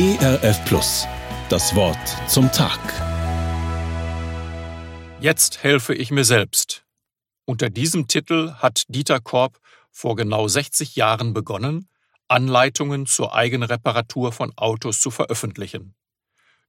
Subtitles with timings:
[0.00, 1.08] ERF Plus.
[1.48, 1.98] Das Wort
[2.28, 2.78] zum Tag.
[5.20, 6.84] Jetzt helfe ich mir selbst.
[7.46, 9.58] Unter diesem Titel hat Dieter Korb
[9.90, 11.88] vor genau 60 Jahren begonnen,
[12.28, 15.96] Anleitungen zur Eigenreparatur von Autos zu veröffentlichen.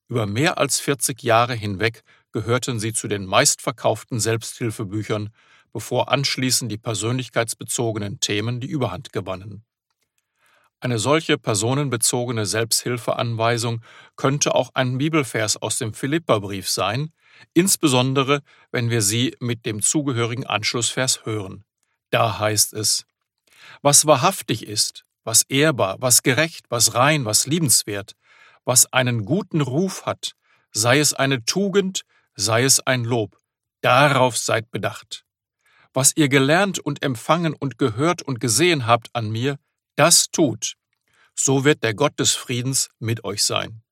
[0.08, 2.02] Über mehr als 40 Jahre hinweg
[2.32, 5.30] gehörten sie zu den meistverkauften Selbsthilfebüchern,
[5.72, 9.66] bevor anschließend die persönlichkeitsbezogenen Themen die Überhand gewannen.
[10.82, 13.82] Eine solche personenbezogene Selbsthilfeanweisung
[14.16, 17.12] könnte auch ein Bibelvers aus dem Philipperbrief sein,
[17.54, 21.66] insbesondere wenn wir sie mit dem zugehörigen Anschlussvers hören.
[22.12, 23.06] Da heißt es,
[23.82, 28.14] was wahrhaftig ist, was ehrbar, was gerecht, was rein, was liebenswert,
[28.64, 30.34] was einen guten Ruf hat,
[30.72, 32.04] sei es eine Tugend,
[32.36, 33.38] sei es ein Lob,
[33.82, 35.26] darauf seid bedacht.
[35.94, 39.58] Was ihr gelernt und empfangen und gehört und gesehen habt an mir,
[40.00, 40.76] das tut,
[41.36, 43.84] so wird der Gott des Friedens mit euch sein.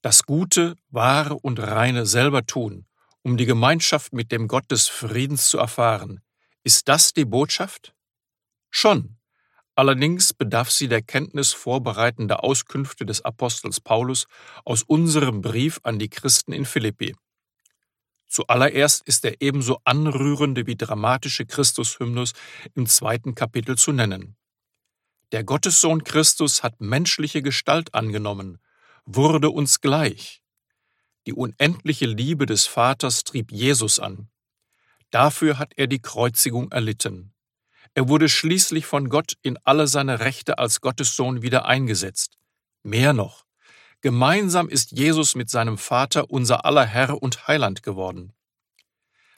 [0.00, 2.86] Das Gute, Wahre und Reine selber tun,
[3.22, 6.20] um die Gemeinschaft mit dem Gott des Friedens zu erfahren,
[6.62, 7.94] ist das die Botschaft?
[8.70, 9.18] Schon.
[9.74, 14.26] Allerdings bedarf sie der Kenntnis vorbereitender Auskünfte des Apostels Paulus
[14.64, 17.16] aus unserem Brief an die Christen in Philippi.
[18.32, 22.32] Zuallererst ist der ebenso anrührende wie dramatische Christushymnus
[22.74, 24.36] im zweiten Kapitel zu nennen.
[25.32, 28.58] Der Gottessohn Christus hat menschliche Gestalt angenommen,
[29.04, 30.42] wurde uns gleich.
[31.26, 34.30] Die unendliche Liebe des Vaters trieb Jesus an.
[35.10, 37.34] Dafür hat er die Kreuzigung erlitten.
[37.92, 42.38] Er wurde schließlich von Gott in alle seine Rechte als Gottessohn wieder eingesetzt.
[42.82, 43.44] Mehr noch,
[44.02, 48.32] Gemeinsam ist Jesus mit seinem Vater unser aller Herr und Heiland geworden.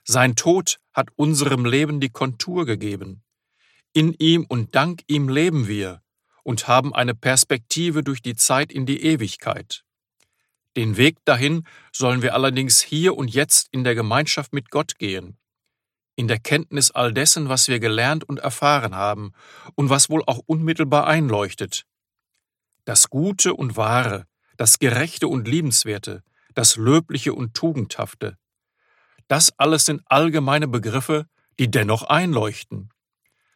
[0.04, 3.22] Sein Tod hat unserem Leben die Kontur gegeben.
[3.92, 6.00] In ihm und dank ihm leben wir
[6.44, 9.84] und haben eine Perspektive durch die Zeit in die Ewigkeit.
[10.78, 15.36] Den Weg dahin sollen wir allerdings hier und jetzt in der Gemeinschaft mit Gott gehen,
[16.16, 19.32] in der Kenntnis all dessen, was wir gelernt und erfahren haben
[19.74, 21.84] und was wohl auch unmittelbar einleuchtet.
[22.86, 24.26] Das Gute und Wahre,
[24.56, 26.22] das Gerechte und Liebenswerte,
[26.54, 28.38] das Löbliche und Tugendhafte.
[29.28, 31.26] Das alles sind allgemeine Begriffe,
[31.58, 32.90] die dennoch einleuchten.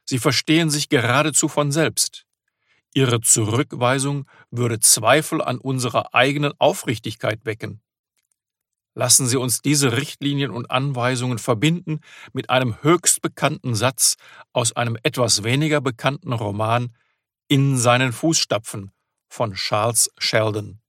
[0.04, 2.24] Sie verstehen sich geradezu von selbst.
[2.94, 7.82] Ihre Zurückweisung würde Zweifel an unserer eigenen Aufrichtigkeit wecken.
[8.94, 12.00] Lassen Sie uns diese Richtlinien und Anweisungen verbinden
[12.32, 14.16] mit einem höchst bekannten Satz
[14.52, 16.96] aus einem etwas weniger bekannten Roman
[17.46, 18.90] In seinen Fußstapfen
[19.28, 20.80] von Charles Sheldon.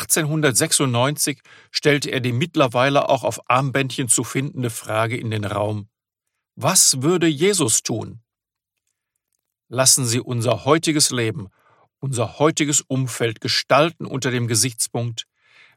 [0.00, 5.88] 1896 stellte er die mittlerweile auch auf Armbändchen zu findende Frage in den Raum
[6.56, 8.22] Was würde Jesus tun?
[9.68, 11.48] Lassen Sie unser heutiges Leben,
[11.98, 15.26] unser heutiges Umfeld gestalten unter dem Gesichtspunkt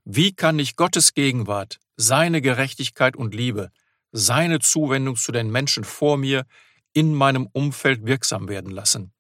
[0.04, 3.72] Wie kann ich Gottes Gegenwart, seine Gerechtigkeit und Liebe,
[4.12, 6.46] seine Zuwendung zu den Menschen vor mir
[6.94, 9.14] in meinem Umfeld wirksam werden lassen?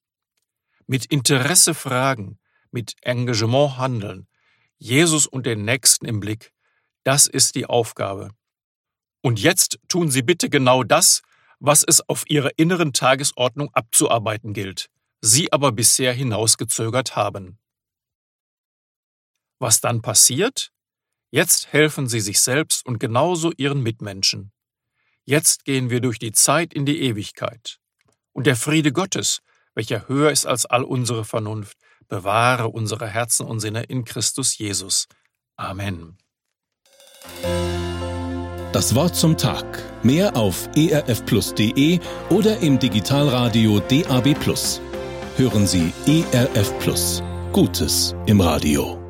[0.87, 2.39] Mit Interesse fragen,
[2.71, 4.27] mit Engagement handeln,
[4.77, 6.51] Jesus und den Nächsten im Blick.
[7.03, 8.31] Das ist die Aufgabe.
[9.21, 11.21] Und jetzt tun Sie bitte genau das,
[11.59, 14.89] was es auf Ihrer inneren Tagesordnung abzuarbeiten gilt,
[15.21, 17.57] Sie aber bisher hinausgezögert haben.
[19.59, 20.71] Was dann passiert?
[21.31, 24.51] Jetzt helfen Sie sich selbst und genauso Ihren Mitmenschen.
[25.23, 27.79] Jetzt gehen wir durch die Zeit in die Ewigkeit.
[28.31, 29.41] Und der Friede Gottes,
[29.73, 31.77] welcher höher ist als all unsere Vernunft,
[32.07, 35.07] bewahre unsere Herzen und Sinne in Christus Jesus.
[35.57, 36.17] Amen.
[38.73, 39.65] Das Wort zum Tag.
[40.03, 41.99] Mehr auf erfplus.de
[42.29, 44.35] oder im Digitalradio DAB.
[45.37, 47.23] Hören Sie ERF Plus.
[47.53, 49.04] Gutes im Radio.